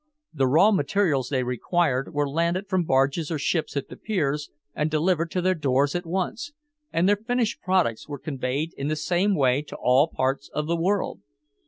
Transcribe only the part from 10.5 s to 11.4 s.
of the world.